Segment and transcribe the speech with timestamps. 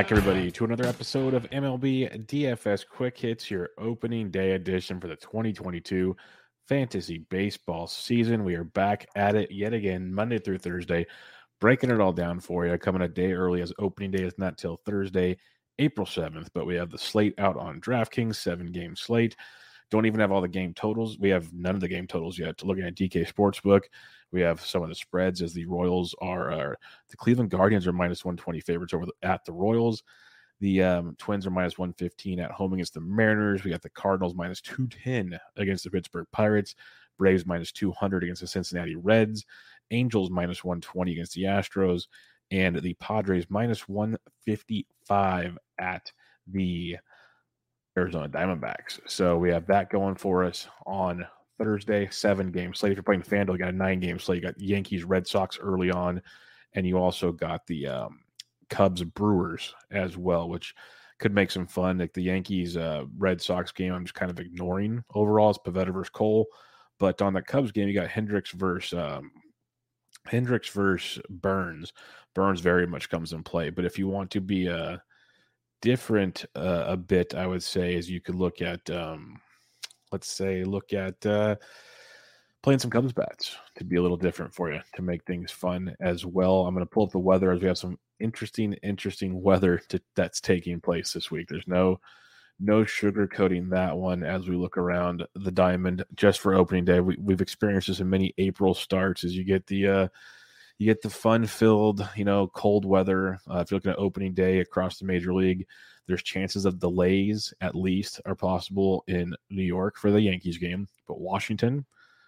[0.00, 5.08] Back, everybody, to another episode of MLB DFS Quick Hits, your opening day edition for
[5.08, 6.16] the 2022
[6.66, 8.42] fantasy baseball season.
[8.42, 11.04] We are back at it yet again, Monday through Thursday,
[11.60, 12.78] breaking it all down for you.
[12.78, 15.36] Coming a day early as opening day is not till Thursday,
[15.78, 19.36] April 7th, but we have the slate out on DraftKings, seven game slate.
[19.90, 21.18] Don't even have all the game totals.
[21.18, 22.64] We have none of the game totals yet.
[22.64, 23.82] Looking at DK Sportsbook,
[24.32, 26.78] we have some of the spreads as the Royals are, are
[27.08, 30.02] the Cleveland Guardians are minus 120 favorites over the, at the Royals.
[30.60, 33.64] The um, Twins are minus 115 at home against the Mariners.
[33.64, 36.74] We got the Cardinals minus 210 against the Pittsburgh Pirates.
[37.18, 39.44] Braves minus 200 against the Cincinnati Reds.
[39.90, 42.06] Angels minus 120 against the Astros.
[42.50, 46.12] And the Padres minus 155 at
[46.46, 46.98] the
[47.96, 49.00] Arizona Diamondbacks.
[49.06, 51.26] So we have that going for us on
[51.60, 52.92] Thursday, seven game slate.
[52.92, 54.42] If you're playing FanDuel, you got a nine game slate.
[54.42, 56.22] You got Yankees, Red Sox early on,
[56.72, 58.20] and you also got the um,
[58.70, 60.74] Cubs, Brewers as well, which
[61.18, 61.98] could make some fun.
[61.98, 65.50] Like the Yankees, uh, Red Sox game, I'm just kind of ignoring overall.
[65.50, 66.46] It's Pivetta versus Cole,
[66.98, 69.30] but on the Cubs game, you got Hendricks versus um,
[70.26, 71.92] Hendricks versus Burnes.
[72.34, 74.96] Burnes very much comes in play, but if you want to be a uh,
[75.82, 78.88] different uh, a bit, I would say, is you could look at.
[78.88, 79.42] Um,
[80.12, 81.56] let's say look at uh,
[82.62, 85.94] playing some Cubs bats to be a little different for you to make things fun
[86.00, 86.66] as well.
[86.66, 90.00] I'm going to pull up the weather as we have some interesting, interesting weather to,
[90.14, 91.48] that's taking place this week.
[91.48, 92.00] There's no
[92.62, 97.00] no sugarcoating that one as we look around the diamond just for opening day.
[97.00, 100.08] We, have experienced this in many April starts as you get the uh,
[100.76, 103.38] you get the fun filled, you know, cold weather.
[103.50, 105.66] Uh, if you're looking at opening day across the major league,
[106.10, 110.88] there's chances of delays at least are possible in New York for the Yankees game,
[111.06, 111.86] but Washington,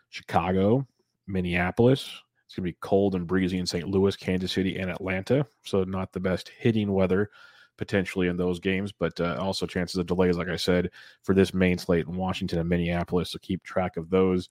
[0.08, 0.86] Chicago,
[1.26, 2.02] Minneapolis.
[2.46, 3.88] It's going to be cold and breezy in St.
[3.88, 5.44] Louis, Kansas City, and Atlanta.
[5.64, 7.30] So not the best hitting weather
[7.76, 10.90] potentially in those games, but uh, also chances of delays, like I said,
[11.22, 13.30] for this main slate in Washington and Minneapolis.
[13.30, 14.48] So keep track of those.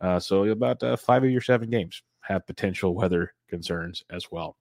[0.00, 4.56] Uh, so about uh, five of your seven games have potential weather concerns as well.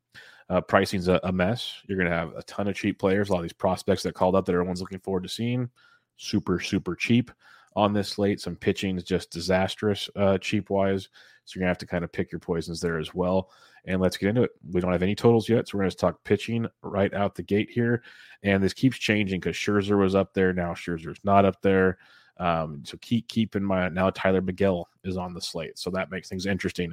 [0.49, 1.81] Uh, pricing's a, a mess.
[1.87, 3.29] You're going to have a ton of cheap players.
[3.29, 5.69] A lot of these prospects that called up that everyone's looking forward to seeing,
[6.17, 7.31] super super cheap
[7.75, 8.39] on this slate.
[8.39, 11.09] Some pitching is just disastrous uh, cheap wise.
[11.45, 13.49] So you're gonna have to kind of pick your poisons there as well.
[13.85, 14.51] And let's get into it.
[14.71, 17.69] We don't have any totals yet, so we're gonna talk pitching right out the gate
[17.69, 18.03] here.
[18.43, 20.53] And this keeps changing because Scherzer was up there.
[20.53, 21.97] Now Scherzer's not up there.
[22.37, 26.09] Um, so keep keep in mind now Tylor Megill is on the slate, so that
[26.09, 26.91] makes things interesting.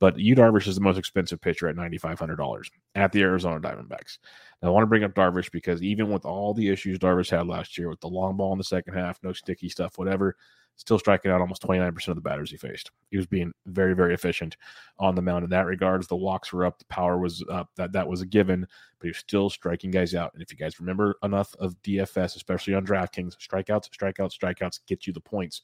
[0.00, 3.22] But Yu Darvish is the most expensive pitcher at ninety five hundred dollars at the
[3.22, 4.18] Arizona Diamondbacks.
[4.60, 7.46] Now I want to bring up Darvish because even with all the issues Darvish had
[7.46, 10.36] last year with the long ball in the second half, no sticky stuff, whatever,
[10.76, 12.90] still striking out almost 29% of the batters he faced.
[13.10, 14.56] He was being very, very efficient
[14.98, 16.06] on the mound in that regards.
[16.06, 17.70] The walks were up, the power was up.
[17.76, 18.60] That that was a given,
[18.98, 20.32] but he was still striking guys out.
[20.34, 25.06] And if you guys remember enough of DFS, especially on DraftKings, strikeouts, strikeouts, strikeouts get
[25.06, 25.62] you the points.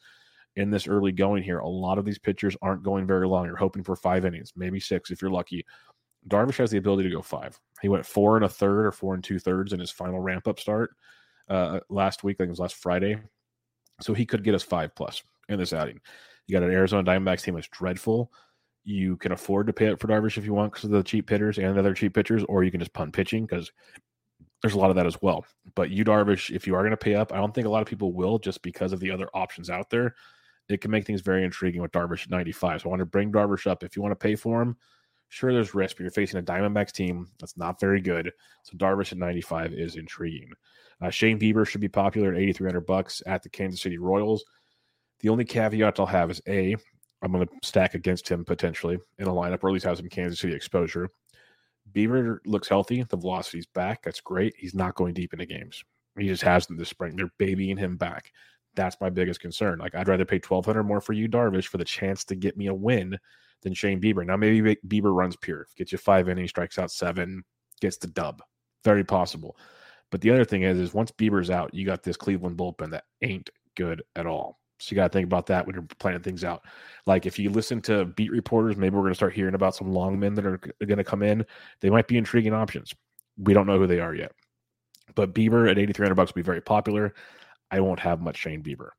[0.56, 3.46] In this early going here, a lot of these pitchers aren't going very long.
[3.46, 5.64] You're hoping for five innings, maybe six if you're lucky.
[6.26, 7.58] Darvish has the ability to go five.
[7.80, 10.48] He went four and a third or four and two thirds in his final ramp
[10.48, 10.90] up start
[11.48, 12.36] uh, last week.
[12.36, 13.18] I think it was last Friday
[14.00, 16.00] so he could get us five plus in this outing.
[16.46, 18.32] You got an Arizona Diamondbacks team that's dreadful.
[18.84, 21.28] You can afford to pay up for Darvish if you want because of the cheap
[21.28, 23.70] hitters and other cheap pitchers, or you can just punt pitching because
[24.62, 25.44] there's a lot of that as well.
[25.74, 27.82] But Yu Darvish, if you are going to pay up, I don't think a lot
[27.82, 30.14] of people will just because of the other options out there.
[30.68, 32.82] It can make things very intriguing with Darvish at 95.
[32.82, 33.82] So I want to bring Darvish up.
[33.82, 34.76] If you want to pay for him,
[35.28, 38.32] sure, there's risk, but you're facing a Diamondbacks team that's not very good.
[38.64, 40.50] So Darvish at 95 is intriguing.
[41.00, 44.44] Uh, Shane Bieber should be popular at 8,300 bucks at the Kansas City Royals.
[45.20, 46.76] The only caveat I'll have is A,
[47.22, 50.08] I'm going to stack against him potentially in a lineup, or at least have some
[50.08, 51.10] Kansas City exposure.
[51.92, 53.02] Bieber looks healthy.
[53.02, 54.02] The velocity's back.
[54.02, 54.54] That's great.
[54.56, 55.82] He's not going deep into games.
[56.18, 57.16] He just has them this spring.
[57.16, 58.32] They're babying him back.
[58.78, 59.80] That's my biggest concern.
[59.80, 62.56] Like I'd rather pay twelve hundred more for Yu, Darvish, for the chance to get
[62.56, 63.18] me a win
[63.62, 64.24] than Shane Bieber.
[64.24, 67.42] Now maybe Bieber runs pure, gets you five innings, strikes out seven,
[67.80, 68.40] gets the dub.
[68.84, 69.56] Very possible.
[70.12, 73.04] But the other thing is, is once Bieber's out, you got this Cleveland bullpen that
[73.20, 74.60] ain't good at all.
[74.78, 76.62] So you got to think about that when you're planning things out.
[77.04, 79.92] Like if you listen to beat reporters, maybe we're going to start hearing about some
[79.92, 81.44] long men that are going to come in.
[81.80, 82.94] They might be intriguing options.
[83.38, 84.30] We don't know who they are yet.
[85.16, 87.14] But Bieber at 8,300 bucks will be very popular.
[87.70, 88.90] I won't have much Shane Bieber.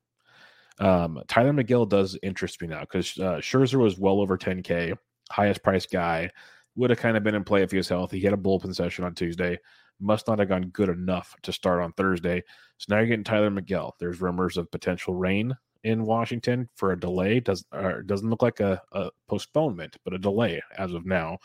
[0.80, 4.96] Um, Tylor Megill does interest me now because uh, Scherzer was well over 10K,
[5.32, 6.30] highest price guy.
[6.76, 8.20] Would have kind of been in play if he was healthy.
[8.20, 9.58] He had a bullpen session on Tuesday.
[10.00, 12.42] Must not have gone good enough to start on Thursday.
[12.78, 13.92] So now you're getting Tylor Megill.
[14.00, 17.40] There's rumors of potential rain in Washington for a delay.
[17.40, 17.66] Does
[18.06, 21.38] doesn't look like a, a, postponement, but a delay as of now.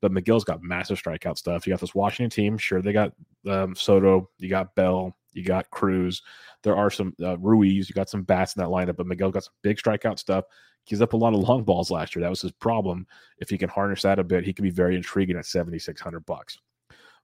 [0.00, 1.64] But Megill's got massive strikeout stuff.
[1.64, 2.58] You got this Washington team.
[2.58, 3.12] Sure, they got
[3.48, 4.28] um, Soto.
[4.38, 5.16] You got Bell.
[5.32, 6.22] You got Cruz.
[6.62, 7.88] There are some uh, Ruiz.
[7.88, 10.44] You got some bats in that lineup, but Megill got some big strikeout stuff.
[10.84, 12.22] He's up a lot of long balls last year.
[12.22, 13.06] That was his problem.
[13.38, 16.00] If he can harness that a bit, he could be very intriguing at seventy six
[16.00, 16.58] hundred bucks.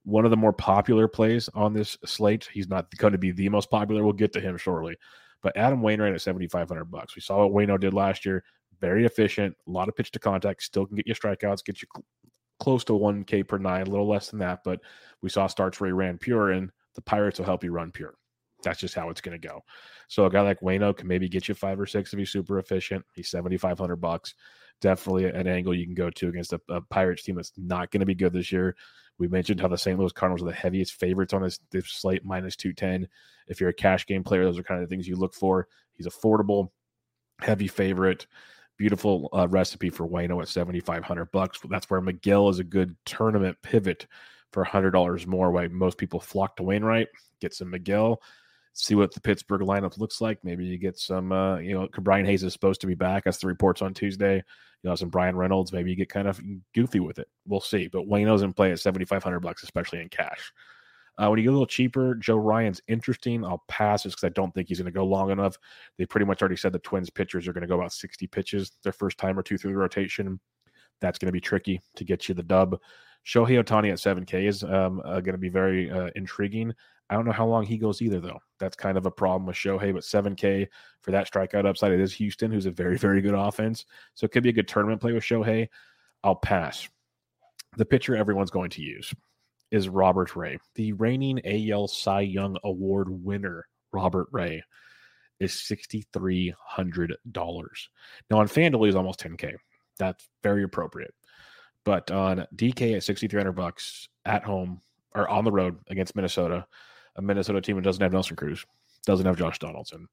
[0.05, 2.49] One of the more popular plays on this slate.
[2.53, 4.05] He's not going to be the most popular.
[4.05, 4.97] We'll get to him shortly.
[5.43, 7.15] But Adam Wainwright at 7,500 bucks.
[7.15, 8.43] We saw what Wayno did last year.
[8.81, 11.89] Very efficient, a lot of pitch to contact, still can get you strikeouts, get you
[11.95, 12.05] cl-
[12.61, 14.61] close to 1K per nine, a little less than that.
[14.65, 14.81] But
[15.21, 18.15] we saw starts where he ran pure, and the Pirates will help you run pure.
[18.65, 19.61] That's just how it's going to go.
[20.09, 22.59] So a guy like Wayno can maybe get you five or six if he's super
[22.59, 23.05] efficient.
[23.15, 24.35] He's 7,500 bucks.
[24.81, 28.01] Definitely an angle you can go to against a, a Pirates team that's not going
[28.01, 28.75] to be good this year.
[29.17, 29.97] We mentioned how the St.
[29.97, 33.07] Louis Cardinals are the heaviest favorites on this, this slate, minus 210.
[33.47, 35.69] If you're a cash game player, those are kind of the things you look for.
[35.95, 36.71] He's affordable,
[37.41, 38.27] heavy favorite,
[38.77, 41.61] beautiful uh, recipe for Wayno at 7,500 bucks.
[41.71, 44.09] That's where Megill is a good tournament pivot
[44.53, 45.51] for $100 more.
[45.51, 47.09] Why most people flock to Wainwright,
[47.41, 48.19] get some Megill,
[48.73, 50.39] see what the Pittsburgh lineup looks like.
[50.43, 53.25] Maybe you get some, uh, you know, Brian Hayes is supposed to be back.
[53.25, 54.43] That's the reports on Tuesday
[54.83, 55.73] you know, some Bryan Reynolds.
[55.73, 56.41] Maybe you get kind of
[56.75, 57.29] goofy with it.
[57.47, 57.89] We'll see.
[57.89, 60.53] But Wayno's in play at 7,500 bucks, especially in cash.
[61.19, 63.45] Uh, when you get a little cheaper, Joe Ryan's interesting.
[63.45, 65.57] I'll pass just because I don't think he's going to go long enough.
[65.97, 68.71] They pretty much already said the Twins pitchers are going to go about 60 pitches
[68.85, 70.39] their first time or two through the rotation.
[71.01, 72.79] That's going to be tricky to get you the dub.
[73.27, 76.73] Shohei Ohtani at 7K is um, uh, going to be very uh, intriguing.
[77.11, 78.39] I don't know how long he goes either, though.
[78.59, 80.67] That's kind of a problem with Shohei, but 7K
[81.01, 81.93] for that strikeout upside.
[81.93, 83.87] It is Houston, who's a very, very good offense.
[84.15, 85.69] So it could be a good tournament play with Shohei.
[86.23, 86.89] I'll pass.
[87.77, 89.15] The pitcher everyone's going to use
[89.71, 90.59] is Robert Ray.
[90.75, 94.63] The reigning AL Cy Young Award winner, Robert Ray,
[95.41, 96.55] is $6,300.
[98.31, 99.55] Now on FanDuel, he's almost 10K.
[99.99, 101.15] That's very appropriate.
[101.85, 104.81] But on DK at 6,300 bucks at home
[105.15, 106.67] or on the road against Minnesota,
[107.17, 108.65] a Minnesota team that doesn't have Nelson Cruz,
[109.07, 110.07] doesn't have Josh Donaldson.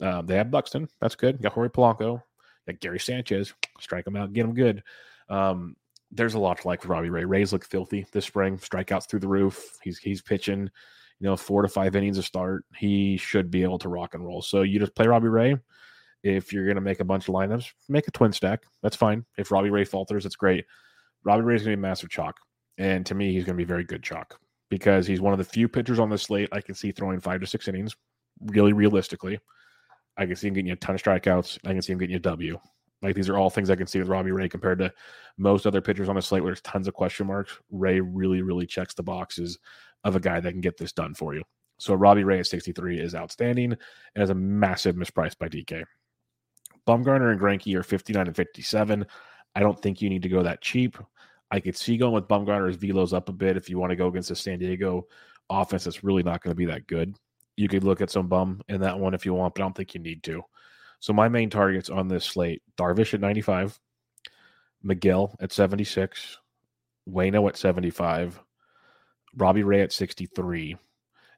[0.00, 0.88] Um, they have Buxton.
[1.00, 1.40] That's good.
[1.40, 2.22] Got Jorge Polanco.
[2.66, 3.54] got Gary Sanchez.
[3.80, 4.82] Strike them out, get them good.
[5.28, 5.76] Um,
[6.10, 7.24] there's a lot to like with Robbie Ray.
[7.24, 8.58] Rays look filthy this spring.
[8.58, 9.78] Strikeouts through the roof.
[9.82, 10.70] He's he's pitching,
[11.18, 12.64] you know, four to five innings a start.
[12.76, 14.42] He should be able to rock and roll.
[14.42, 15.56] So you just play Robbie Ray.
[16.22, 18.62] If you're gonna make a bunch of lineups, make a twin stack.
[18.82, 19.24] That's fine.
[19.36, 20.64] If Robbie Ray falters, it's great.
[21.24, 22.36] Robbie Ray is gonna be a massive chalk,
[22.78, 24.38] and to me, he's gonna be very good chalk
[24.70, 27.40] because he's one of the few pitchers on the slate I can see throwing five
[27.40, 27.94] to six innings,
[28.40, 29.38] really realistically.
[30.16, 31.58] I can see him getting you a ton of strikeouts.
[31.64, 32.58] I can see him getting you a W.
[33.02, 34.92] Like these are all things I can see with Robbie Ray compared to
[35.36, 37.52] most other pitchers on the slate where there's tons of question marks.
[37.70, 39.58] Ray really, really checks the boxes
[40.04, 41.42] of a guy that can get this done for you.
[41.78, 43.76] So Robbie Ray at 63 is outstanding
[44.14, 45.84] and is a massive mispriced by DK.
[46.86, 49.06] Bumgarner and Greinke are 59 and 57.
[49.54, 50.98] I don't think you need to go that cheap.
[51.50, 53.96] I could see going with Bumgarner as velos up a bit if you want to
[53.96, 55.06] go against a San Diego
[55.50, 57.14] offense that's really not going to be that good.
[57.56, 59.76] You could look at some bum in that one if you want, but I don't
[59.76, 60.42] think you need to.
[61.00, 63.78] So my main targets on this slate: Darvish at 95,
[64.84, 66.38] Megill at 76,
[67.08, 68.40] Wayno at 75,
[69.36, 70.76] Robbie Ray at 63.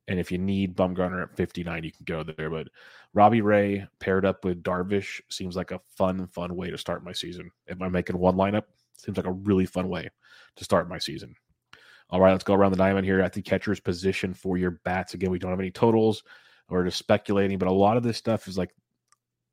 [0.06, 2.50] And if you need Bumgarner at 59, you can go there.
[2.50, 2.68] But
[3.14, 7.12] Robbie Ray paired up with Darvish seems like a fun, fun way to start my
[7.12, 7.50] season.
[7.66, 8.64] If I'm making one lineup,
[9.04, 10.08] Seems like a really fun way
[10.56, 11.34] to start my season.
[12.10, 15.14] All right, let's go around the diamond here at the catcher's position for your bats.
[15.14, 16.22] Again, we don't have any totals.
[16.68, 18.70] We're just speculating, but a lot of this stuff is like,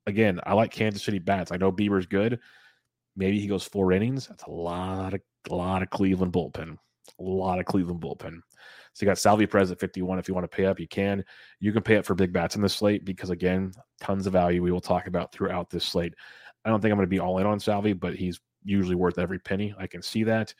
[0.07, 1.51] again, I like Kansas City bats.
[1.51, 2.39] I know Bieber's good.
[3.17, 4.27] Maybe he goes four innings.
[4.27, 6.77] That's a lot of a lot of Cleveland bullpen.
[7.19, 8.41] A lot of Cleveland bullpen.
[8.93, 10.19] So you got Salvy Perez at 51.
[10.19, 11.23] If you want to pay up, you can.
[11.59, 14.61] You can pay up for big bats in this slate because again, tons of value
[14.61, 16.13] we will talk about throughout this slate.
[16.65, 19.17] I don't think I'm going to be all in on Salvy, but he's usually worth
[19.17, 19.73] every penny.
[19.77, 20.53] I can see that.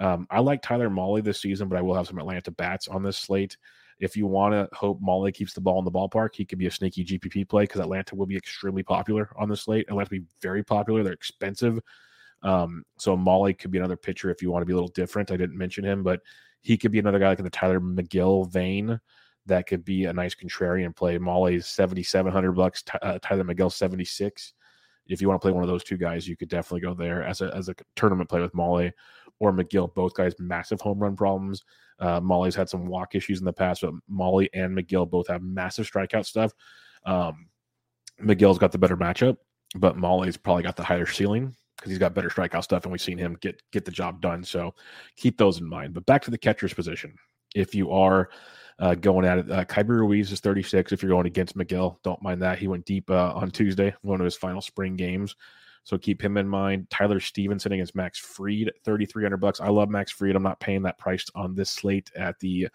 [0.00, 3.02] Um, I like Tyler Mahle this season, but I will have some Atlanta bats on
[3.02, 3.56] this slate.
[3.98, 6.66] If you want to hope Mahle keeps the ball in the ballpark, he could be
[6.66, 9.86] a sneaky GPP play because Atlanta will be extremely popular on the slate.
[9.88, 11.02] Atlanta will be very popular.
[11.02, 11.80] They're expensive.
[12.42, 15.32] Um, so Mahle could be another pitcher if you want to be a little different.
[15.32, 16.20] I didn't mention him, but
[16.62, 19.00] he could be another guy like in the Tylor Megill vein
[19.48, 21.18] that could be a nice contrarian play.
[21.18, 24.54] Mahle's 7,700 bucks, uh, Tylor Megill 76.
[25.08, 27.22] If you want to play one of those two guys, you could definitely go there
[27.22, 28.92] as a, as a tournament play with Mahle
[29.40, 29.92] or Megill.
[29.94, 31.64] Both guys, massive home run problems.
[31.98, 35.42] Uh, Mahle's had some walk issues in the past, but Mahle and Megill both have
[35.42, 36.52] massive strikeout stuff.
[37.06, 37.48] Um,
[38.22, 39.38] Megill's got the better matchup,
[39.76, 41.54] but Mahle's probably got the higher ceiling
[41.88, 44.44] because he's got better strikeout stuff, and we've seen him get get the job done.
[44.44, 44.74] So
[45.16, 45.94] keep those in mind.
[45.94, 47.14] But back to the catcher's position.
[47.54, 48.28] If you are
[48.78, 50.92] uh, going at it, uh, Keibert Ruiz is 36.
[50.92, 52.58] If you're going against Megill, don't mind that.
[52.58, 55.34] He went deep uh, on Tuesday, one of his final spring games.
[55.84, 56.90] So keep him in mind.
[56.90, 59.60] Tyler Stevenson against Max Fried, 3,300 bucks.
[59.60, 60.36] I love Max Fried.
[60.36, 62.68] I'm not paying that price on this slate at the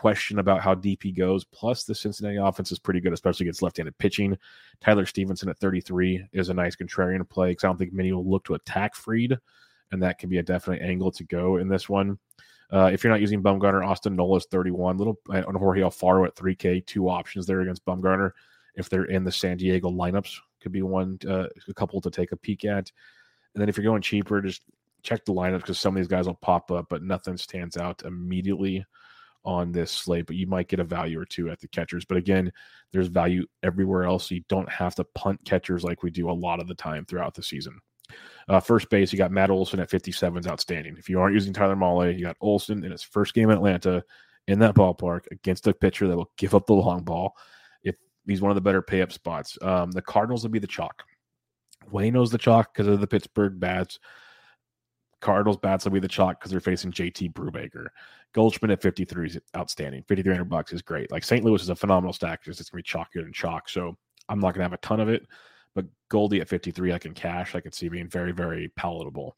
[0.00, 1.44] question about how he goes.
[1.44, 4.38] Plus, the Cincinnati offense is pretty good, especially against left-handed pitching.
[4.80, 8.28] Tyler Stevenson at 33 is a nice contrarian play because I don't think many will
[8.28, 9.38] look to attack Fried,
[9.92, 12.18] and that can be a definite angle to go in this one.
[12.72, 14.96] Uh, if you're not using Bumgarner, Austin Nola 31.
[14.96, 18.30] Little on Jorge Alfaro at 3K, two options there against Bumgarner.
[18.76, 22.32] If they're in the San Diego lineups, could be one, uh, a couple to take
[22.32, 22.90] a peek at.
[23.54, 24.62] And then if you're going cheaper, just
[25.02, 28.02] check the lineups because some of these guys will pop up, but nothing stands out
[28.04, 28.86] immediately
[29.44, 32.04] on this slate, but you might get a value or two at the catchers.
[32.04, 32.52] But again,
[32.92, 34.28] there's value everywhere else.
[34.28, 37.04] So you don't have to punt catchers like we do a lot of the time
[37.04, 37.80] throughout the season.
[38.48, 40.96] Uh, first base, you got Matt Olson at 57 is outstanding.
[40.98, 44.02] If you aren't using Tyler Mahle, you got Olson in his first game in Atlanta
[44.48, 47.36] in that ballpark against a pitcher that will give up the long ball.
[47.82, 50.66] If he's one of the better pay up spots, um, the Cardinals will be the
[50.66, 51.04] chalk.
[51.92, 53.98] Wayno's the chalk because of the Pittsburgh bats.
[55.20, 57.86] Cardinals bats will be the chalk because they're facing JT Brubaker.
[58.32, 60.02] Goldschmidt at 53 is outstanding.
[60.02, 61.10] 5,300 bucks is great.
[61.10, 61.44] Like St.
[61.44, 63.68] Louis is a phenomenal stack because it's going to be chalkier than chalk.
[63.68, 63.96] So
[64.28, 65.26] I'm not going to have a ton of it,
[65.74, 67.54] but Goldie at 53, I can cash.
[67.54, 69.36] I can see being very, very palatable.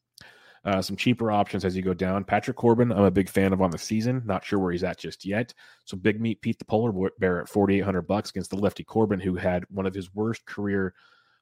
[0.65, 2.23] Uh, some cheaper options as you go down.
[2.23, 4.21] Patrick Corbin, I'm a big fan of on the season.
[4.25, 5.53] Not sure where he's at just yet.
[5.83, 9.35] So big meat Pete the Polar Bear at 4,800 bucks against the lefty Corbin, who
[9.35, 10.93] had one of his worst career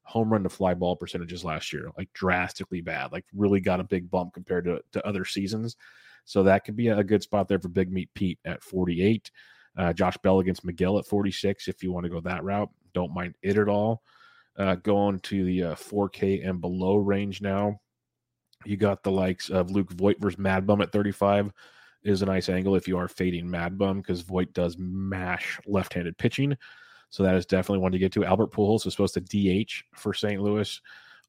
[0.04, 3.86] home run to fly ball percentages last year, like drastically bad, like really got a
[3.86, 5.78] big bump compared to, to other seasons.
[6.26, 9.32] So that could be a good spot there for Big Meat Pete at 48.
[9.78, 12.70] Uh, Josh Bell against Megill at 46 if you want to go that route.
[12.94, 14.04] Don't mind it at all.
[14.58, 17.80] Uh, going to the uh, 4K and below range now.
[18.66, 21.52] You got the likes of Luke Voit versus Mad Bum at 35
[22.04, 26.18] is a nice angle if you are fading Mad Bum because Voit does mash left-handed
[26.18, 26.58] pitching.
[27.12, 28.26] So that is definitely one to get to.
[28.26, 30.42] Albert Pujols is supposed to DH for St.
[30.42, 30.82] Louis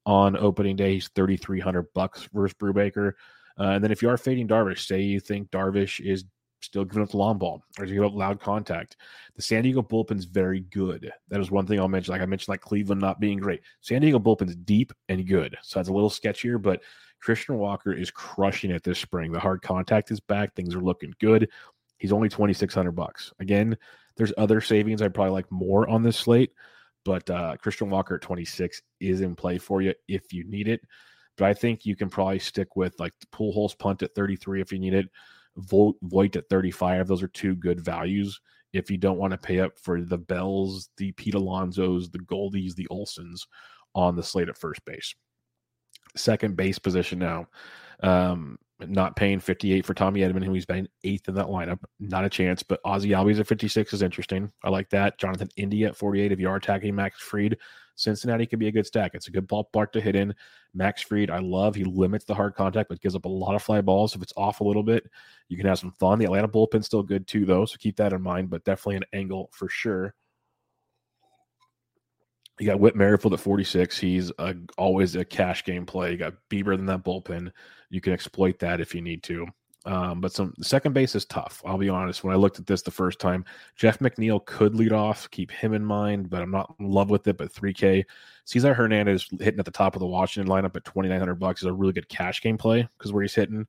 [0.07, 0.95] on opening day.
[0.95, 3.13] He's 3,300 bucks versus Brubaker.
[3.59, 6.25] Uh, and then if you are fading Darvish, say you think Darvish is
[6.61, 8.97] still giving up the long ball or giving up loud contact.
[9.37, 11.13] The San Diego bullpen's very good.
[11.29, 12.13] That is one thing I'll mention.
[12.13, 13.63] Like I mentioned, like Cleveland not being great.
[13.81, 15.57] San Diego bullpen's deep and good.
[15.63, 16.81] So that's a little sketchier, but
[17.21, 19.33] Christian Walker is crushing it this spring.
[19.33, 20.55] The hard contact is back.
[20.55, 21.49] Things are looking good.
[22.03, 23.33] He's only 2,600 bucks.
[23.39, 23.79] Again,
[24.17, 26.51] there's other savings I'd probably like more on this slate,
[27.05, 30.81] but uh, Christian Walker at 26 is in play for you if you need it.
[31.39, 34.73] But I think you can probably stick with like the Pujols punt at 33 if
[34.73, 35.09] you need it,
[35.57, 37.07] Vo- Voit at 35.
[37.07, 38.41] Those are two good values
[38.73, 42.75] if you don't want to pay up for the Bells, the Pete Alonsos, the Goldies,
[42.75, 43.47] the Olsons
[43.95, 45.15] on the slate at first base.
[46.17, 47.47] Second base position now.
[48.03, 51.79] Um, not paying 58 for Tommy Edman, who he's been eighth in that lineup.
[52.01, 54.53] Not a chance, but Ozzie Albies at 56 is interesting.
[54.65, 55.19] I like that.
[55.19, 56.33] Jonathan India at 48.
[56.33, 57.57] If you are attacking Max Fried,
[57.97, 59.13] Cincinnati could be a good stack.
[59.15, 60.35] It's a good ballpark to hit in.
[60.75, 61.75] Max Fried, I love.
[61.75, 64.15] He limits the hard contact, but gives up a lot of fly balls.
[64.15, 65.05] If it's off a little bit,
[65.49, 66.19] you can have some fun.
[66.19, 68.51] The Atlanta bullpen's still good too, though, so keep that in mind.
[68.51, 70.15] But definitely an angle for sure.
[72.63, 73.99] You got Whit Merrifield at 46.
[73.99, 76.13] He's a, always a cash game play.
[76.13, 77.51] You got Bieber in that bullpen.
[77.91, 79.49] You can exploit that if you need to.
[79.85, 81.61] Um, but some second base is tough.
[81.67, 82.23] I'll be honest.
[82.23, 85.29] When I looked at this the first time, Jeff McNeil could lead off.
[85.33, 87.37] Keep him in mind, but I'm not in love with it.
[87.37, 88.05] But 3K,
[88.45, 91.73] Cesar Hernandez hitting at the top of the Washington lineup at 2,900 bucks is a
[91.73, 93.67] really good cash game play because where he's hitting,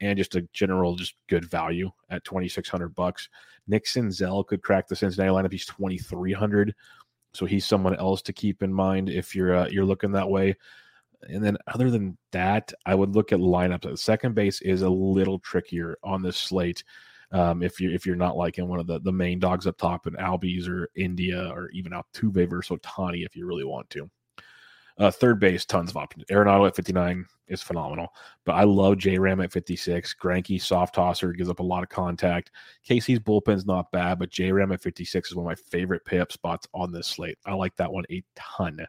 [0.00, 3.28] and just a general, just good value at 2,600 bucks.
[3.68, 5.52] Nick Senzel could crack the Cincinnati lineup.
[5.52, 6.74] He's 2,300.
[7.34, 10.56] So he's someone else to keep in mind if you're uh, you're looking that way.
[11.22, 13.82] And then other than that, I would look at lineups.
[13.82, 16.82] The second base is a little trickier on this slate.
[17.30, 20.06] Um, if you're if you're not liking one of the, the main dogs up top
[20.06, 24.10] in Albies or India or even Altuve versus Ohtani if you really want to.
[24.98, 26.24] Uh, third base, tons of options.
[26.30, 28.12] Arenado at 59 is phenomenal,
[28.44, 30.14] but I love J Ram at 56.
[30.20, 32.50] Greinke, soft tosser, gives up a lot of contact.
[32.88, 36.18] KC's bullpen's not bad, but J Ram at 56 is one of my favorite pay
[36.18, 37.38] up spots on this slate.
[37.46, 38.86] I like that one a ton.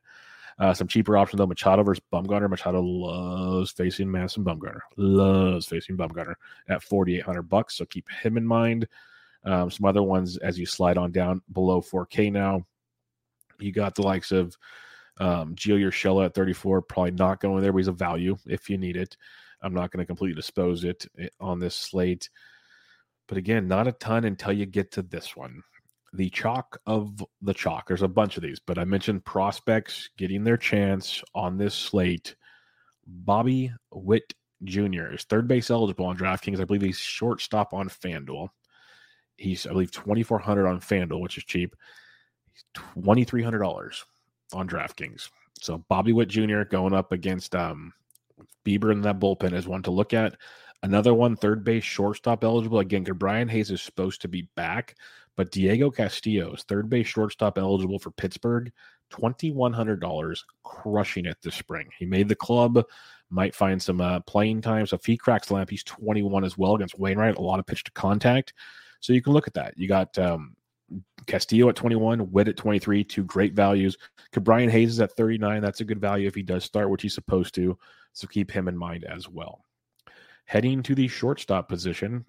[0.60, 2.50] Uh, some cheaper options though: Machado versus Bumgarner.
[2.50, 4.82] Machado loves facing Madison Bumgarner.
[4.98, 6.36] Loves facing Bumgarner
[6.70, 7.76] at 4,800 bucks.
[7.76, 8.88] So keep him in mind.
[9.46, 12.66] Um, some other ones as you slide on down below 4K now.
[13.60, 14.56] You got the likes of
[15.20, 18.78] um, Gio Urshela at 34, probably not going there, but he's a value if you
[18.78, 19.18] need it.
[19.62, 22.30] I'm not going to completely dispose it eh, on this slate.
[23.28, 25.62] But again, not a ton until you get to this one.
[26.14, 27.88] The chalk of the chalk.
[27.88, 32.36] There's a bunch of these, but I mentioned prospects getting their chance on this slate.
[33.08, 35.14] Bobby Witt Jr.
[35.14, 36.60] is third base eligible on DraftKings.
[36.60, 38.50] I believe he's shortstop on FanDuel.
[39.38, 41.76] He's, I believe, 2400 on FanDuel, which is cheap.
[42.52, 44.04] He's $2,300
[44.54, 45.30] on DraftKings.
[45.60, 46.64] So Bobby Witt Jr.
[46.64, 47.94] going up against um,
[48.66, 50.36] Bieber in that bullpen is one to look at.
[50.82, 52.80] Another one, third base, shortstop eligible.
[52.80, 54.96] Again, Brian Hayes is supposed to be back,
[55.38, 58.72] but Diego Castillo's third base, shortstop eligible for Pittsburgh,
[59.12, 61.88] $2,100, crushing it this spring.
[61.98, 62.84] He made the club,
[63.30, 64.86] might find some uh, playing time.
[64.86, 67.66] So if he cracks the lamp, he's 21 as well against Wainwright, a lot of
[67.66, 68.54] pitch to contact.
[69.00, 69.78] So you can look at that.
[69.78, 70.56] You got um,
[71.28, 73.98] Castillo at 21, Witt at 23, two great values.
[74.42, 75.62] Brian Hayes is at 39.
[75.62, 77.78] That's a good value if he does start, which he's supposed to.
[78.14, 79.64] So keep him in mind as well.
[80.46, 82.26] Heading to the shortstop position,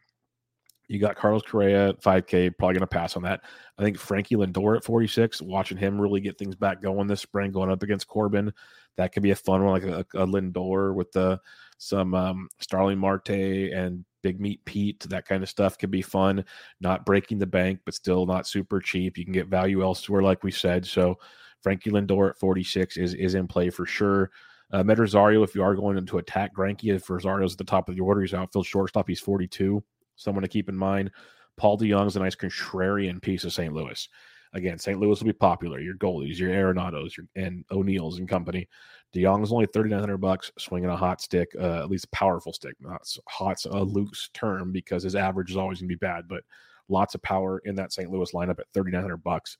[0.89, 3.41] you got Carlos Correa at 5K, probably going to pass on that.
[3.79, 7.53] I think Frankie Lindor at 46, watching him really get things back going this spring,
[7.53, 8.53] going up against Corbin.
[8.97, 11.41] That could be a fun one, like a, a Lindor with the
[11.79, 16.45] some um, Starling Marte and Big Meat Pete, that kind of stuff can be fun.
[16.81, 19.17] Not breaking the bank, but still not super cheap.
[19.17, 20.87] You can get value elsewhere, like we said.
[20.87, 21.19] So
[21.63, 24.31] Frankie Lindor at 46 is is in play for sure.
[24.73, 27.89] Uh, Med Rosario, if you are going into attack Greinke, if Rosario's at the top
[27.89, 29.07] of the order, he's outfield shortstop.
[29.07, 29.85] He's 42.
[30.17, 31.11] Someone to keep in mind.
[31.57, 33.73] Paul DeJong's a nice contrarian piece of St.
[33.73, 34.09] Louis.
[34.55, 34.99] Again, St.
[34.99, 35.81] Louis will be popular.
[35.81, 38.69] Your goalies, your Arenados, your and O'Neills and company.
[39.13, 42.53] DeJong's only thirty nine hundred bucks, swinging a hot stick, uh, at least a powerful
[42.53, 42.75] stick.
[42.81, 46.45] Not hot's a loose term because his average is always going to be bad, but
[46.89, 48.11] lots of power in that St.
[48.11, 49.59] Louis lineup at thirty nine hundred bucks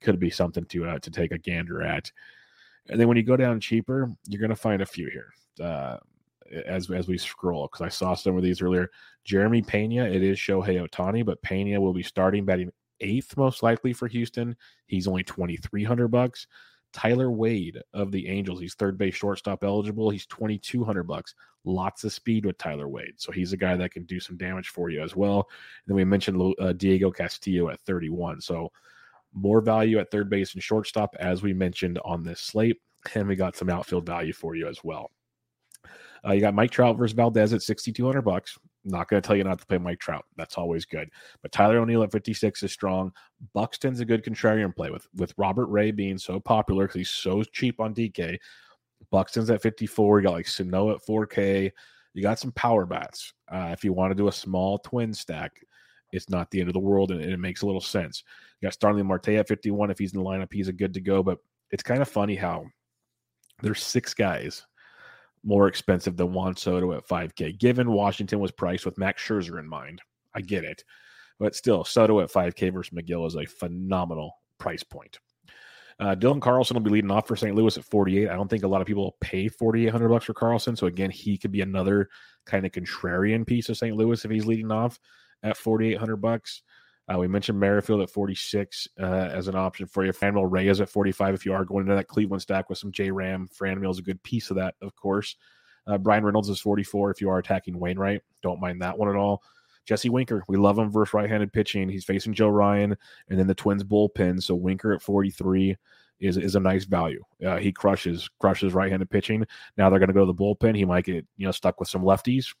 [0.00, 2.10] could be something to uh, to take a gander at.
[2.88, 5.32] And then when you go down cheaper, you're going to find a few here.
[5.62, 5.98] Uh,
[6.66, 8.90] as as we scroll, because I saw some of these earlier.
[9.24, 13.92] Jeremy Pena, it is Shohei Ohtani, but Pena will be starting batting eighth most likely
[13.92, 14.56] for Houston.
[14.86, 16.46] He's only twenty three hundred bucks.
[16.92, 20.10] Tyler Wade of the Angels, he's third base shortstop eligible.
[20.10, 21.34] He's twenty two hundred bucks.
[21.64, 24.68] Lots of speed with Tyler Wade, so he's a guy that can do some damage
[24.68, 25.40] for you as well.
[25.40, 28.72] And then we mentioned uh, Diego Castillo at thirty one, so
[29.32, 32.78] more value at third base and shortstop as we mentioned on this slate,
[33.14, 35.10] and we got some outfield value for you as well.
[36.26, 38.58] Uh, you got Mike Trout versus Valdez at 6,200 bucks.
[38.84, 40.24] Not going to tell you not to play Mike Trout.
[40.36, 41.10] That's always good.
[41.42, 43.12] But Tyler O'Neill at 56 is strong.
[43.52, 47.42] Buxton's a good contrarian play with with Robert Ray being so popular because he's so
[47.42, 48.38] cheap on DK.
[49.10, 50.20] Buxton's at 54.
[50.20, 51.70] You got like Sano at 4K.
[52.14, 53.32] You got some power bats.
[53.50, 55.52] Uh, if you want to do a small twin stack,
[56.12, 58.24] it's not the end of the world and, and it makes a little sense.
[58.60, 59.90] You got Starling Marte at 51.
[59.90, 61.22] If he's in the lineup, he's a good to go.
[61.22, 61.38] But
[61.70, 62.64] it's kind of funny how
[63.62, 64.66] there's six guys
[65.44, 69.68] more expensive than Juan Soto at 5K, given Washington was priced with Max Scherzer in
[69.68, 70.00] mind.
[70.34, 70.84] I get it.
[71.38, 75.18] But still, Soto at 5K versus Megill is a phenomenal price point.
[75.98, 77.54] Uh, Dylan Carlson will be leading off for St.
[77.54, 78.28] Louis at 48.
[78.28, 80.74] I don't think a lot of people pay 4,800 bucks for Carlson.
[80.74, 82.08] So again, he could be another
[82.46, 83.94] kind of contrarian piece of St.
[83.94, 84.98] Louis if he's leading off
[85.42, 86.62] at 4,800 bucks.
[87.10, 90.12] Uh, we mentioned Merrifield at 46 uh, as an option for you.
[90.12, 93.10] Franmil Reyes at 45 if you are going into that Cleveland stack with some J
[93.10, 93.48] Ram.
[93.48, 95.36] Franmil is a good piece of that, of course.
[95.86, 98.22] Uh, Bryan Reynolds is 44 if you are attacking Wainwright.
[98.42, 99.42] Don't mind that one at all.
[99.86, 101.88] Jesse Winker, we love him versus right-handed pitching.
[101.88, 102.96] He's facing Joe Ryan
[103.28, 104.40] and then the Twins bullpen.
[104.40, 105.76] So Winker at 43
[106.20, 107.24] is is a nice value.
[107.44, 109.44] Uh, he crushes crushes right-handed pitching.
[109.76, 110.76] Now they're going to go to the bullpen.
[110.76, 112.54] He might get you know stuck with some lefties.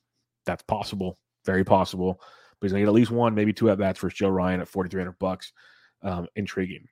[0.44, 2.20] That's possible, very possible
[2.60, 4.68] but he's gonna get at least one, maybe two at bats versus Joe Ryan at
[4.68, 5.52] 4,300 bucks.
[6.02, 6.86] Um, intriguing.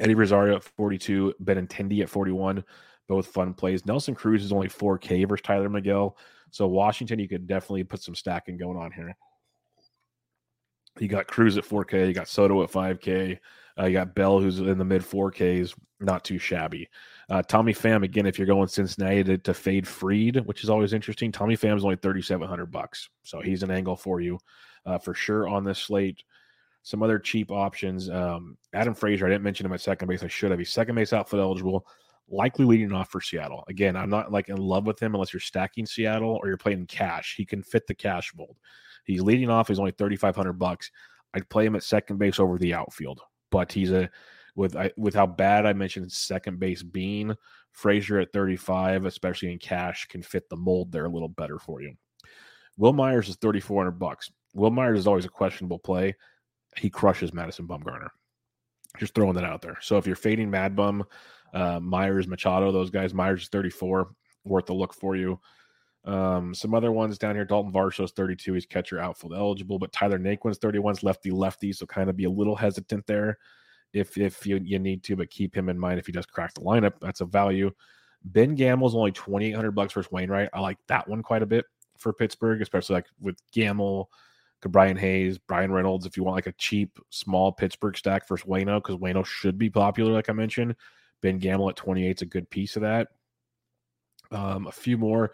[0.00, 2.64] Eddie Rosario at 42, Benintendi at 41.
[3.08, 3.84] Both fun plays.
[3.84, 6.14] Nelson Cruz is only 4K versus Tylor Megill.
[6.50, 9.14] So Washington, you could definitely put some stacking going on here.
[10.98, 12.08] You got Cruz at 4K.
[12.08, 13.38] You got Soto at 5K.
[13.78, 16.88] Uh, you got Bell, who's in the mid 4Ks, not too shabby.
[17.28, 20.92] Uh, Tommy Pham, again, if you're going Cincinnati to, to fade Fried, which is always
[20.92, 23.08] interesting, Tommy Pham's only 3,700 bucks.
[23.24, 24.38] So he's an angle for you
[24.86, 26.22] uh, for sure on this slate.
[26.82, 28.10] Some other cheap options.
[28.10, 30.22] Um, Adam Frazier, I didn't mention him at second base.
[30.22, 30.58] I should have.
[30.58, 31.86] He's second base outfield eligible,
[32.28, 33.64] likely leading off for Seattle.
[33.68, 36.86] Again, I'm not like in love with him unless you're stacking Seattle or you're playing
[36.86, 37.34] cash.
[37.36, 38.56] He can fit the cash mold.
[39.06, 39.68] He's leading off.
[39.68, 40.90] He's only 3,500 bucks.
[41.32, 43.20] I'd play him at second base over the outfield
[43.54, 44.10] but he's a
[44.56, 47.36] with I, with how bad I mentioned second base being
[47.70, 51.80] Frazier at 35, especially in cash, can fit the mold there a little better for
[51.80, 51.94] you.
[52.76, 54.30] Wil Myers is 3,400 bucks.
[54.54, 56.14] Wil Myers is always a questionable play.
[56.76, 58.08] He crushes Madison Bumgarner.
[58.98, 59.78] Just throwing that out there.
[59.80, 61.04] So if you're fading Mad Bum,
[61.52, 64.10] uh, Myers, Machado, those guys, Myers is 34,
[64.44, 65.40] worth a look for you.
[66.04, 68.52] Um, some other ones down here, Dalton Varsho's 32.
[68.52, 72.30] He's catcher outfield eligible, but Tyler Naquin's 31's lefty lefty, so kind of be a
[72.30, 73.38] little hesitant there
[73.94, 76.52] if if you, you need to, but keep him in mind if he does crack
[76.52, 76.94] the lineup.
[77.00, 77.70] That's a value.
[78.24, 80.50] Ben Gamel's only 2,800 bucks versus Wainwright.
[80.52, 81.64] I like that one quite a bit
[81.98, 84.10] for Pittsburgh, especially like with Gamel,
[84.68, 86.06] Brian Hayes, Bryan Reynolds.
[86.06, 89.70] If you want like a cheap, small Pittsburgh stack versus Wayno, because Wayno should be
[89.70, 90.74] popular, like I mentioned.
[91.22, 93.08] Ben Gamel at 28 is a good piece of that.
[94.30, 95.32] Um, a few more.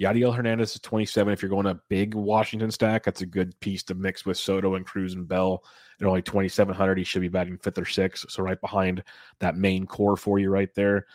[0.00, 1.32] Yadiel Hernandez is 27.
[1.32, 4.74] If you're going a big Washington stack, that's a good piece to mix with Soto
[4.74, 5.64] and Cruz and Bell.
[6.00, 8.30] At only 2,700, he should be batting fifth or sixth.
[8.30, 9.04] So right behind
[9.40, 11.06] that main core for you right there.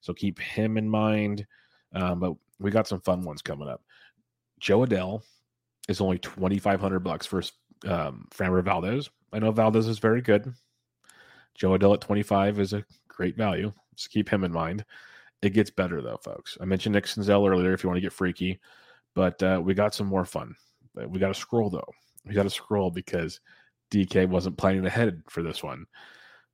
[0.00, 1.46] So keep him in mind.
[1.94, 3.82] Um, but we got some fun ones coming up.
[4.58, 5.22] Jo Adell
[5.88, 7.42] is only 2,500 bucks for
[7.86, 9.10] um, Framber Valdez.
[9.32, 10.52] I know Valdez is very good.
[11.54, 13.72] Jo Adell at 25 is a great value.
[13.94, 14.84] Just keep him in mind.
[15.42, 16.56] It gets better though, folks.
[16.60, 18.60] I mentioned Nick Senzel earlier if you want to get freaky,
[19.14, 20.54] but uh, we got some more fun.
[20.94, 21.92] We got to scroll though.
[22.24, 23.40] We got to scroll because
[23.90, 25.84] DK wasn't planning ahead for this one.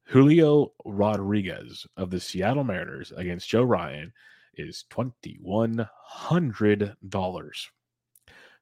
[0.04, 4.12] Julio Rodriguez of the Seattle Mariners against Joe Ryan
[4.56, 5.86] is $2,100.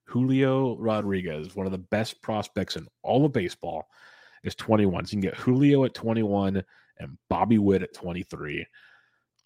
[0.09, 3.87] Julio Rodriguez, one of the best prospects in all of baseball,
[4.43, 5.05] is 21.
[5.05, 6.63] So you can get Julio at 21
[6.99, 8.67] and Bobby Witt at 23.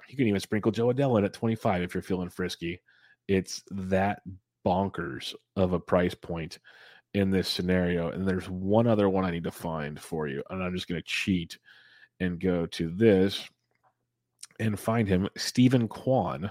[0.09, 2.81] You can even sprinkle Jo Adell in at 25 if you're feeling frisky.
[3.27, 4.20] It's that
[4.64, 6.59] bonkers of a price point
[7.14, 8.11] in this scenario.
[8.11, 10.42] And there's one other one I need to find for you.
[10.51, 11.59] And I'm just going to cheat
[12.20, 13.48] and go to this
[14.61, 15.29] and find him.
[15.37, 16.51] Steven Kwan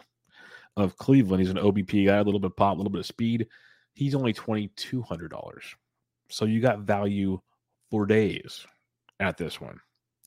[0.76, 1.41] of Cleveland.
[1.41, 3.47] He's an OBP guy, a little bit pop, a little bit of speed.
[3.93, 5.39] He's only $2,200.
[6.30, 7.39] So you got value
[7.89, 8.65] for days
[9.19, 9.80] at this one.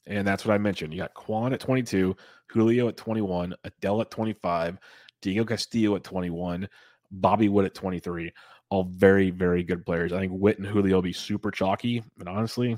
[0.07, 0.93] And that's what I mentioned.
[0.93, 2.15] You got Kwan at 22,
[2.49, 4.79] Julio at 21, Adell at 25,
[5.23, 6.69] Diego Castillo at 21,
[7.11, 8.31] Bobby Wood at 23.
[8.69, 10.13] All very, very good players.
[10.13, 12.03] I think Witt and Julio will be super chalky.
[12.19, 12.77] And honestly,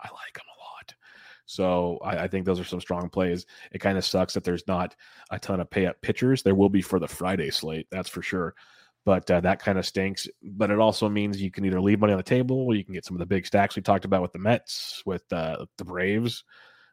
[0.00, 0.94] I like them a lot.
[1.46, 3.46] So I, I think those are some strong plays.
[3.70, 4.96] It kind of sucks that there's not
[5.30, 6.42] a ton of pay up pitchers.
[6.42, 8.54] There will be for the Friday slate, that's for sure
[9.04, 10.28] but uh, that kind of stinks.
[10.42, 12.94] But it also means you can either leave money on the table, or you can
[12.94, 15.84] get some of the big stacks we talked about with the Mets, with uh, the
[15.84, 16.44] Braves.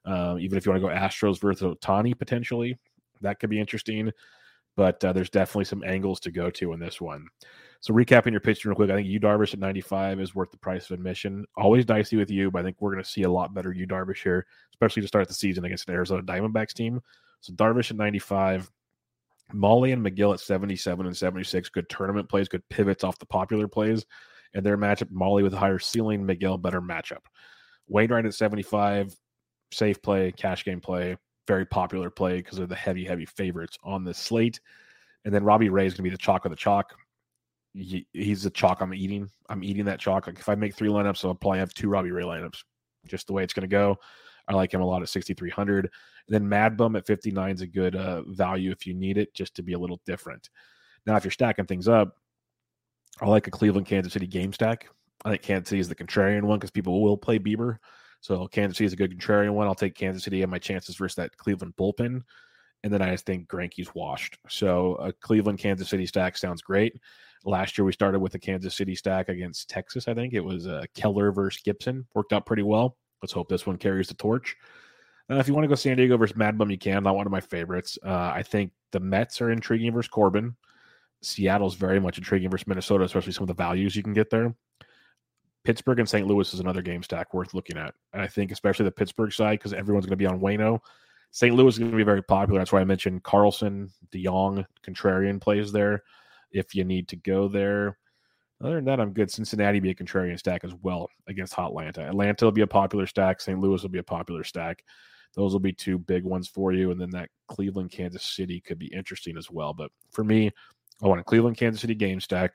[0.05, 2.77] Uh, even if you want to go Astros versus Ohtani potentially,
[3.21, 4.11] that could be interesting.
[4.75, 7.27] But uh, there's definitely some angles to go to in this one.
[7.81, 10.57] So recapping your pitch real quick, I think Yu Darvish at 95 is worth the
[10.57, 11.45] price of admission.
[11.57, 13.87] Always dicey with you, but I think we're going to see a lot better Yu
[13.87, 17.01] Darvish here, especially to start the season against an Arizona Diamondbacks team.
[17.41, 18.69] So Darvish at 95.
[19.53, 23.67] Mahle and Megill at 77 and 76, good tournament plays, good pivots off the popular
[23.67, 24.05] plays.
[24.53, 27.23] And their matchup, Mahle with a higher ceiling, Megill better matchup.
[27.87, 29.15] Wainwright at 75,
[29.71, 34.03] safe play, cash game play, very popular play because they're the heavy, heavy favorites on
[34.03, 34.59] this slate.
[35.25, 36.95] And then Robbie Ray is going to be the chalk of the chalk.
[37.73, 39.29] He, he's the chalk I'm eating.
[39.49, 40.27] I'm eating that chalk.
[40.27, 42.63] Like if I make three lineups, I'll probably have two Robbie Ray lineups,
[43.07, 43.97] just the way it's going to go.
[44.49, 45.85] I like him a lot at 6,300.
[45.85, 45.91] And
[46.27, 49.55] then Mad Bum at 59 is a good uh, value if you need it, just
[49.55, 50.49] to be a little different.
[51.05, 52.17] Now, if you're stacking things up,
[53.21, 54.89] I like a Cleveland Kansas City game stack.
[55.23, 57.77] I think Kansas City is the contrarian one because people will play Bieber.
[58.21, 59.67] So Kansas City is a good contrarian one.
[59.67, 62.21] I'll take Kansas City and my chances versus that Cleveland bullpen.
[62.83, 64.37] And then I just think Greinke's washed.
[64.47, 66.99] So a Cleveland Kansas City stack sounds great.
[67.45, 70.07] Last year we started with a Kansas City stack against Texas.
[70.07, 72.05] I think it was uh, Keller versus Gibson.
[72.13, 72.97] Worked out pretty well.
[73.21, 74.55] Let's hope this one carries the torch.
[75.29, 77.03] Uh, if you want to go San Diego versus Mad Bum, you can.
[77.03, 77.97] Not one of my favorites.
[78.03, 80.55] Uh, I think the Mets are intriguing versus Corbin.
[81.21, 84.55] Seattle's very much intriguing versus Minnesota, especially some of the values you can get there.
[85.65, 86.25] Pittsburgh and St.
[86.25, 87.93] Louis is another game stack worth looking at.
[88.13, 90.79] And I think especially the Pittsburgh side, because everyone's going to be on Wayno.
[91.31, 91.53] St.
[91.53, 92.59] Louis is going to be very popular.
[92.59, 96.03] That's why I mentioned Carlson, DeJong, Contrarian plays there.
[96.51, 97.97] If you need to go there,
[98.61, 99.31] other than that, I'm good.
[99.31, 102.01] Cincinnati be a contrarian stack as well against Hot Atlanta.
[102.01, 103.39] Atlanta will be a popular stack.
[103.39, 103.59] St.
[103.59, 104.83] Louis will be a popular stack.
[105.35, 106.91] Those will be two big ones for you.
[106.91, 109.73] And then that Cleveland, Kansas City could be interesting as well.
[109.73, 110.51] But for me,
[111.01, 112.53] I want a Cleveland, Kansas City game stack.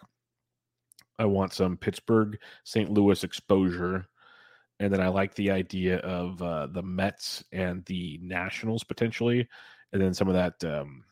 [1.18, 2.90] I want some Pittsburgh, St.
[2.90, 4.06] Louis exposure.
[4.80, 9.48] And then I like the idea of uh, the Mets and the Nationals potentially.
[9.92, 11.04] And then some of that um,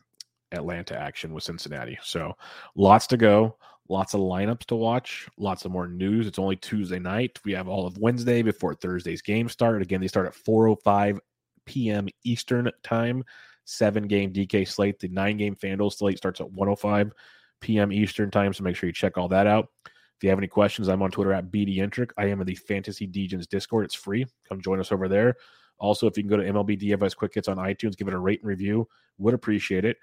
[0.51, 1.97] Atlanta action with Cincinnati.
[2.03, 2.33] So
[2.75, 3.57] lots to go.
[3.89, 6.25] Lots of lineups to watch, lots of more news.
[6.25, 7.39] It's only Tuesday night.
[7.43, 9.81] We have all of Wednesday before Thursday's game start.
[9.81, 11.19] Again, they start at 4:05
[11.65, 12.07] p.m.
[12.23, 13.23] Eastern time.
[13.65, 14.99] Seven game DK slate.
[14.99, 17.11] The nine game FanDuel slate starts at 1:05
[17.59, 17.91] p.m.
[17.91, 18.53] Eastern time.
[18.53, 19.67] So make sure you check all that out.
[19.85, 22.11] If you have any questions, I'm on Twitter at BDentric.
[22.17, 23.85] I am in the Fantasy Degens Discord.
[23.85, 24.25] It's free.
[24.47, 25.35] Come join us over there.
[25.79, 28.19] Also, if you can go to MLB DFS Quick Hits on iTunes, give it a
[28.19, 28.87] rate and review.
[29.17, 29.97] Would appreciate it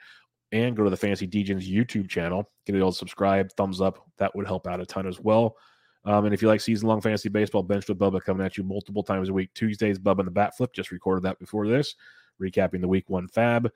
[0.53, 2.51] and go to the Fantasy Degens YouTube channel.
[2.67, 4.05] Get it all subscribe, thumbs up.
[4.19, 5.57] That would help out a ton as well.
[6.05, 8.65] Um, and if you like season long fantasy baseball, Bench with Bubba coming at you
[8.65, 9.53] multiple times a week.
[9.55, 10.73] Tuesdays, Bubba and the Bat Flip.
[10.73, 11.95] Just recorded that before this,
[12.41, 13.71] recapping the week one FAAB.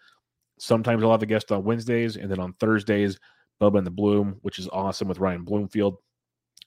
[0.59, 3.19] Sometimes I'll have a guest on Wednesdays, and then on Thursdays,
[3.61, 5.97] Bubba and the Bloom, which is awesome with Ryan Bloomfield.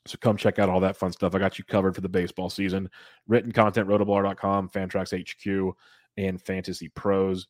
[0.06, 1.36] So come check out all that fun stuff.
[1.36, 2.90] I got you covered for the baseball season.
[3.28, 5.76] Written content, rotoballer.com, Fantrax HQ,
[6.18, 7.48] and Fantasy Pros.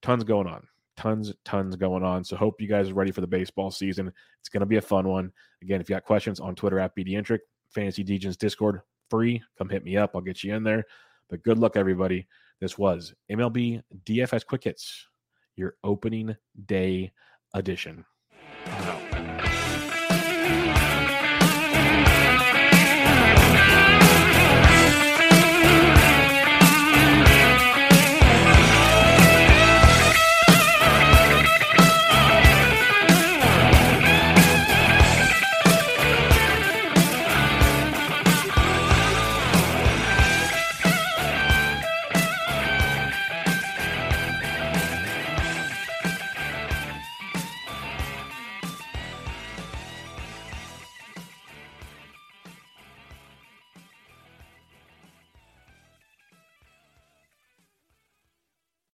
[0.00, 2.24] Tons going on tons, tons going on.
[2.24, 4.12] So hope you guys are ready for the baseball season.
[4.40, 5.32] It's going to be a fun one.
[5.62, 9.42] Again, if you got questions on Twitter at BDentric, Fantasy Degens Discord, free.
[9.58, 10.12] Come hit me up.
[10.14, 10.84] I'll get you in there.
[11.28, 12.26] But good luck, everybody.
[12.60, 15.08] This was MLB DFS Quick Hits,
[15.56, 17.12] your opening day
[17.54, 18.04] edition.